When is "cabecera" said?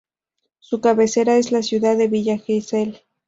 0.81-1.37